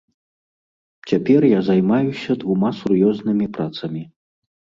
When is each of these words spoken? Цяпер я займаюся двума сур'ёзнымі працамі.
Цяпер 1.11 1.41
я 1.49 1.59
займаюся 1.67 2.31
двума 2.45 2.71
сур'ёзнымі 2.79 3.45
працамі. 3.61 4.03